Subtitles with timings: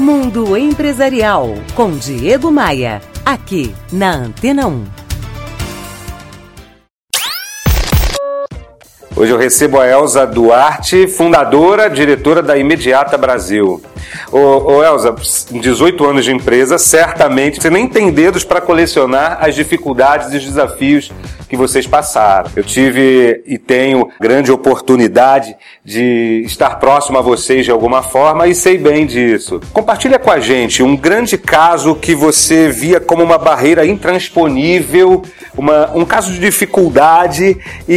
[0.00, 3.02] Mundo Empresarial, com Diego Maia.
[3.22, 4.84] Aqui, na Antena 1.
[9.14, 13.82] Hoje eu recebo a Elza Duarte, fundadora, diretora da Imediata Brasil.
[14.32, 15.14] Ô, ô Elza,
[15.50, 20.44] 18 anos de empresa, certamente você nem tem dedos para colecionar as dificuldades e os
[20.44, 21.10] desafios
[21.50, 22.48] que vocês passaram.
[22.54, 28.54] Eu tive e tenho grande oportunidade de estar próximo a vocês de alguma forma e
[28.54, 29.60] sei bem disso.
[29.72, 35.22] Compartilha com a gente um grande caso que você via como uma barreira intransponível,
[35.56, 37.92] uma, um caso de dificuldade e,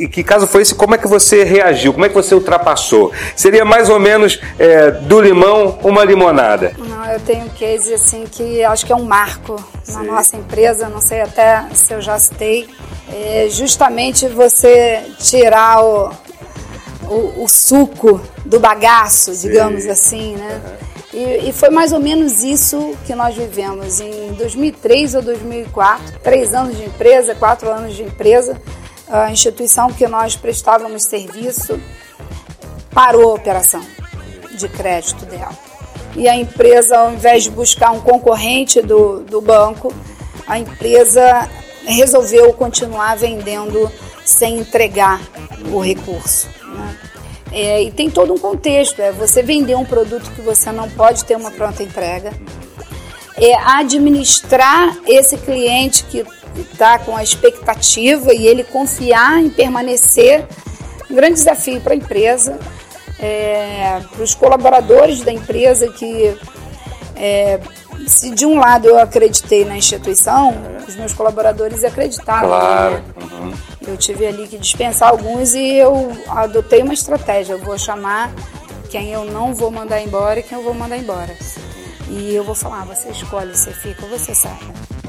[0.00, 2.34] e, e, que caso foi esse, como é que você reagiu, como é que você
[2.34, 3.12] ultrapassou?
[3.36, 5.37] Seria mais ou menos é, do limão
[5.82, 6.72] uma limonada?
[6.78, 9.94] Não, eu tenho um case assim que acho que é um marco Sim.
[9.94, 12.68] na nossa empresa, não sei até se eu já citei
[13.12, 16.10] é justamente você tirar o,
[17.08, 19.48] o, o suco do bagaço, Sim.
[19.48, 20.60] digamos assim, né?
[20.64, 20.88] Uhum.
[21.10, 26.52] E, e, foi mais ou menos isso que nós vivemos em 2003 ou 2004, três
[26.54, 28.60] anos de empresa, quatro anos de empresa,
[29.08, 31.80] a instituição que nós prestávamos serviço
[32.92, 33.82] parou a operação
[34.58, 35.56] de crédito dela.
[36.16, 39.94] E a empresa, ao invés de buscar um concorrente do, do banco,
[40.46, 41.48] a empresa
[41.86, 43.90] resolveu continuar vendendo
[44.24, 45.20] sem entregar
[45.72, 46.48] o recurso.
[46.64, 46.98] Né?
[47.52, 51.24] É, e tem todo um contexto, é você vender um produto que você não pode
[51.24, 52.32] ter uma pronta entrega,
[53.36, 56.24] é administrar esse cliente que
[56.60, 60.46] está com a expectativa e ele confiar em permanecer,
[61.10, 62.58] um grande desafio para a empresa,
[63.18, 66.36] é, para os colaboradores da empresa que
[67.16, 67.60] é,
[68.06, 70.54] se de um lado eu acreditei na instituição,
[70.86, 72.48] os meus colaboradores acreditaram.
[72.48, 72.94] Claro.
[72.94, 73.02] Né?
[73.20, 73.52] Uhum.
[73.86, 77.54] Eu tive ali que dispensar alguns e eu adotei uma estratégia.
[77.54, 78.30] Eu vou chamar
[78.90, 81.34] quem eu não vou mandar embora e quem eu vou mandar embora.
[82.08, 84.58] E eu vou falar, ah, você escolhe, você fica ou você sai.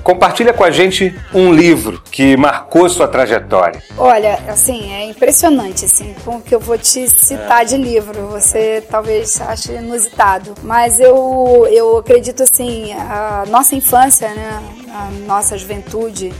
[0.09, 3.79] Compartilha com a gente um livro que marcou sua trajetória.
[3.95, 7.65] Olha, assim, é impressionante, assim, com que eu vou te citar é.
[7.65, 8.25] de livro.
[8.29, 14.59] Você talvez ache inusitado, mas eu, eu acredito assim, a nossa infância, né,
[14.91, 16.33] a nossa juventude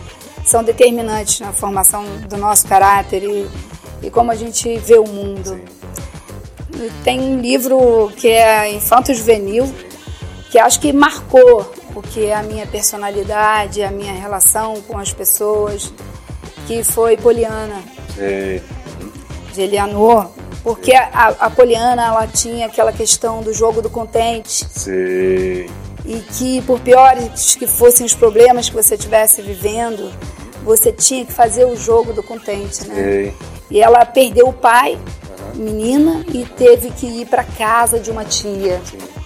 [0.44, 3.47] são determinantes na formação do nosso caráter e,
[4.01, 5.62] e como a gente vê o mundo.
[7.03, 9.72] Tem um livro que é Infanto Juvenil,
[10.50, 15.12] que acho que marcou o que é a minha personalidade, a minha relação com as
[15.14, 15.94] pessoas,
[16.66, 17.84] que foi Poliana.
[18.16, 18.62] Sim.
[19.54, 20.30] De Eleanor,
[20.64, 24.66] porque a, a Poliana ela tinha aquela questão do jogo do contente.
[24.70, 25.66] Sim.
[26.06, 30.12] E que por piores que fossem os problemas que você estivesse vivendo,
[30.64, 32.96] você tinha que fazer o jogo do contente, né?
[32.96, 33.34] Sim.
[33.70, 34.98] E ela perdeu o pai,
[35.54, 38.80] menina, e teve que ir para casa de uma tia.
[38.86, 39.19] Sim.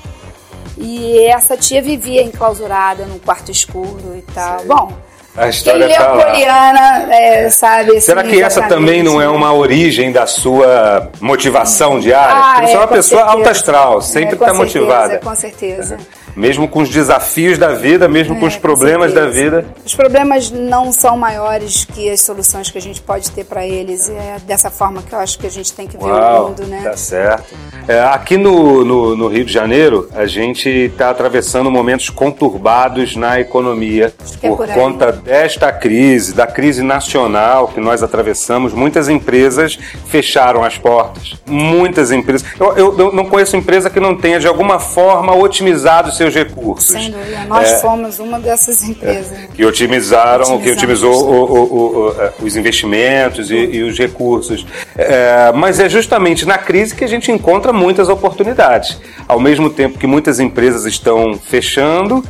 [0.85, 4.65] E essa tia vivia enclausurada num quarto escuro e tal.
[4.65, 4.91] Bom,
[5.35, 8.01] a história Quem é tá poliana, é, sabe?
[8.01, 12.35] Será que essa também não é uma origem da sua motivação diária?
[12.35, 13.37] Ah, Porque você é, é uma pessoa certeza.
[13.37, 15.17] alta astral, sempre está é, motivada.
[15.19, 15.97] Com certeza.
[16.35, 19.65] Mesmo com os desafios da vida, mesmo é, com os problemas com da vida.
[19.85, 24.09] Os problemas não são maiores que as soluções que a gente pode ter para eles.
[24.09, 26.65] É dessa forma que eu acho que a gente tem que ver Uau, o mundo,
[26.65, 26.81] né?
[26.83, 27.53] Tá certo.
[27.87, 33.39] É, aqui no, no, no, Rio de Janeiro, a gente está atravessando momentos conturbados na
[33.39, 38.73] economia é por, por conta desta crise, da crise nacional que nós atravessamos.
[38.73, 41.33] Muitas empresas fecharam as portas.
[41.45, 42.47] Muitas empresas.
[42.57, 46.91] Eu, eu, eu não conheço empresa que não tenha, de alguma forma, otimizado seus recursos.
[46.91, 47.45] Sem dúvida.
[47.45, 49.37] Nós é, fomos uma dessas empresas.
[49.53, 54.65] Que otimizaram, que otimizou o, o, o, os investimentos e, e, os recursos.
[54.95, 58.99] É, mas é justamente na crise que a gente encontra muitas oportunidades.
[59.27, 62.23] Ao mesmo tempo que muitas empresas estão fechando,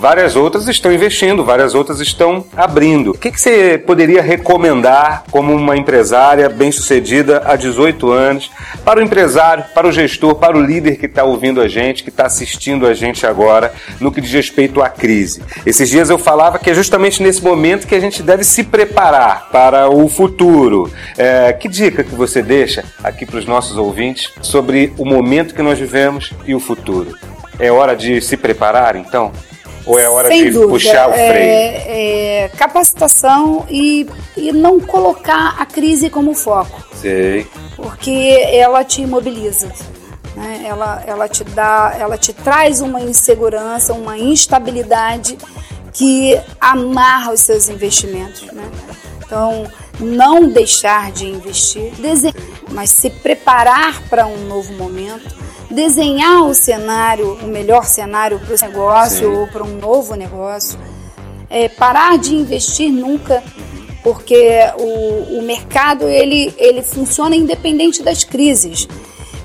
[0.00, 3.10] várias outras estão investindo, várias outras estão abrindo.
[3.10, 8.50] O que, que você poderia recomendar como uma empresária bem-sucedida há 18 anos
[8.82, 12.08] para o empresário, para o gestor, para o líder que está ouvindo a gente, que
[12.08, 15.42] está assistindo a gente agora no que diz respeito à crise?
[15.66, 19.50] Esses dias eu falava que é justamente nesse momento que a gente deve se preparar
[19.52, 20.90] para o futuro.
[21.18, 25.60] É, que dica que você deixa aqui para os nossos ouvintes sobre o momento que
[25.60, 27.14] nós vivemos e o futuro?
[27.58, 29.30] É hora de se preparar, então?
[29.90, 31.26] Ou é hora Sem de dúvida, puxar o freio?
[31.26, 36.80] É, é, capacitação e, e não colocar a crise como foco.
[36.94, 37.44] Sei.
[37.74, 39.66] Porque ela te imobiliza.
[40.36, 40.62] Né?
[40.64, 45.36] Ela, ela te dá, ela te traz uma insegurança, uma instabilidade
[45.92, 48.42] que amarra os seus investimentos.
[48.42, 48.70] Né?
[49.26, 49.64] Então,
[49.98, 51.92] não deixar de investir,
[52.70, 58.68] mas se preparar para um novo momento desenhar o cenário, o melhor cenário para o
[58.68, 59.36] negócio Sim.
[59.36, 60.78] ou para um novo negócio.
[61.48, 63.42] É, parar de investir nunca,
[64.02, 68.88] porque o, o mercado ele, ele funciona independente das crises.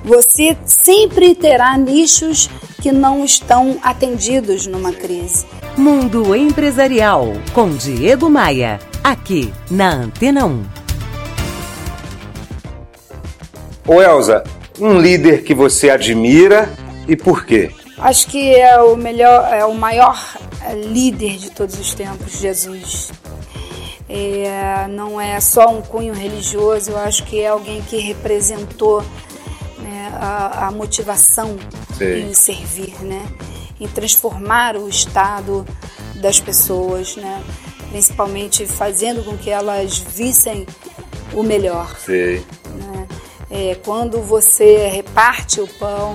[0.03, 2.47] Você sempre terá nichos
[2.81, 5.45] que não estão atendidos numa crise.
[5.75, 10.63] Mundo Empresarial com Diego Maia, aqui na Antena 1.
[13.87, 14.43] Ô Elza,
[14.79, 16.69] um líder que você admira
[17.07, 17.71] e por quê?
[17.97, 20.37] Acho que é o melhor, é o maior
[20.73, 23.11] líder de todos os tempos, Jesus.
[24.07, 29.03] É, não é só um cunho religioso, eu acho que é alguém que representou
[29.79, 31.57] né, a, a, motivação
[31.97, 32.29] Sim.
[32.29, 33.25] em servir, né,
[33.79, 35.65] em transformar o estado
[36.21, 37.41] das pessoas, né,
[37.89, 40.67] principalmente fazendo com que elas vissem
[41.33, 41.97] o melhor.
[41.97, 42.43] Sim.
[43.57, 46.13] É, quando você reparte o pão,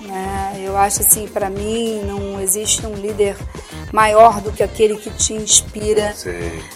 [0.00, 3.36] né, eu acho assim, para mim não existe um líder
[3.92, 6.14] maior do que aquele que te inspira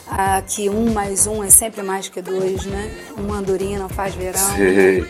[0.07, 2.91] a que um mais um é sempre mais que dois, né?
[3.17, 4.39] Uma andorinha não faz verão.
[4.55, 5.07] Sim.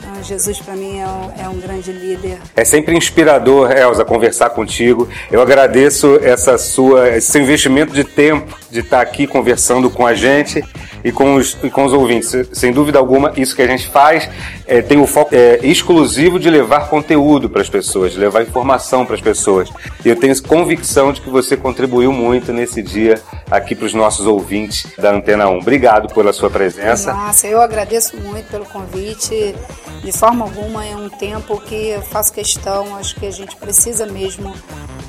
[0.00, 2.38] Então, Jesus para mim é um, é um, grande líder.
[2.56, 5.06] É sempre inspirador, Elza, conversar contigo.
[5.30, 10.14] Eu agradeço essa sua, esse seu investimento de tempo de estar aqui conversando com a
[10.14, 10.64] gente
[11.04, 12.32] e com os, e com os ouvintes.
[12.52, 14.28] Sem dúvida alguma, isso que a gente faz
[14.66, 19.04] é, tem o foco é, exclusivo de levar conteúdo para as pessoas, de levar informação
[19.04, 19.70] para as pessoas.
[20.04, 24.26] E eu tenho convicção de que você contribuiu muito nesse dia aqui para os nossos
[24.26, 25.58] ouvintes da Antena 1.
[25.58, 27.12] Obrigado pela sua presença.
[27.12, 29.54] Nossa, eu agradeço muito pelo convite.
[30.02, 34.06] De forma alguma é um tempo que eu faço questão, acho que a gente precisa
[34.06, 34.54] mesmo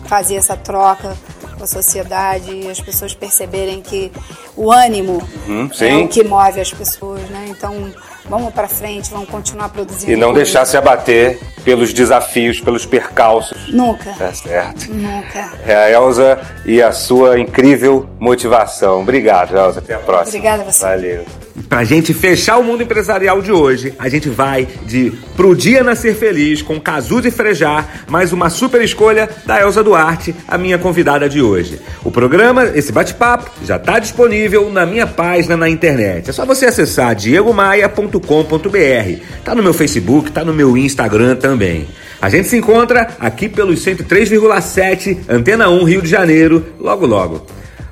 [0.07, 1.15] fazer essa troca
[1.59, 4.09] com a sociedade e as pessoas perceberem que
[4.55, 7.47] o ânimo uhum, é o que move as pessoas, né?
[7.49, 7.91] Então,
[8.29, 10.11] vamos para frente, vamos continuar produzindo.
[10.11, 10.43] E não coisa.
[10.43, 13.71] deixar se abater pelos desafios, pelos percalços.
[13.73, 14.13] Nunca.
[14.13, 14.89] Tá certo.
[14.89, 15.51] Nunca.
[15.67, 19.01] É a Elza e a sua incrível motivação.
[19.01, 19.79] Obrigado, Elza.
[19.79, 20.37] Até a próxima.
[20.37, 20.85] Obrigada a você.
[20.85, 21.25] Valeu.
[21.69, 26.15] Pra gente fechar o mundo empresarial de hoje, a gente vai de Pro Dia Nascer
[26.15, 31.29] Feliz com Cazu de Frejar, mais uma super escolha da Elza Duarte, a minha convidada
[31.29, 31.79] de hoje.
[32.03, 36.31] O programa, esse bate-papo, já está disponível na minha página na internet.
[36.31, 39.23] É só você acessar diegomaia.com.br.
[39.45, 41.85] Tá no meu Facebook, tá no meu Instagram também.
[42.19, 47.45] A gente se encontra aqui pelos 103,7 Antena 1 Rio de Janeiro, logo logo.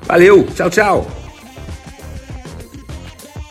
[0.04, 1.27] Valeu, tchau, tchau.